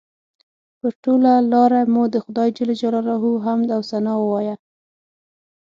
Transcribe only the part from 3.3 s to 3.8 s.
حمد